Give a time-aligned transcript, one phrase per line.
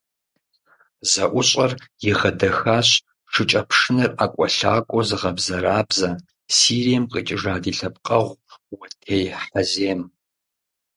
[1.11, 1.71] ЗэӀущӀэр
[2.09, 2.89] игъэдэхащ
[3.33, 6.09] шыкӀэпшынэр ӀэкӀуэлъакӀуэу зыгъэбзэрабзэ,
[6.55, 8.39] Сирием къикӏыжа ди лъэпкъэгъу-
[8.79, 10.01] Уэтей Хьэзем.